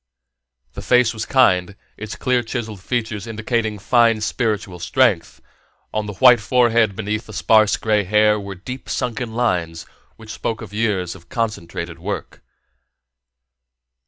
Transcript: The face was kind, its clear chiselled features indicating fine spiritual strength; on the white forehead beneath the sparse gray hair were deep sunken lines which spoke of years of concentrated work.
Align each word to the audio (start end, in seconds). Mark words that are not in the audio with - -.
The 0.73 0.81
face 0.81 1.13
was 1.13 1.27
kind, 1.27 1.75
its 1.95 2.15
clear 2.15 2.41
chiselled 2.41 2.79
features 2.81 3.27
indicating 3.27 3.77
fine 3.77 4.19
spiritual 4.21 4.79
strength; 4.79 5.43
on 5.93 6.07
the 6.07 6.15
white 6.15 6.39
forehead 6.39 6.95
beneath 6.95 7.27
the 7.27 7.33
sparse 7.33 7.77
gray 7.77 8.03
hair 8.03 8.39
were 8.39 8.55
deep 8.55 8.89
sunken 8.89 9.33
lines 9.35 9.85
which 10.15 10.31
spoke 10.33 10.63
of 10.63 10.73
years 10.73 11.13
of 11.13 11.29
concentrated 11.29 11.99
work. 11.99 12.41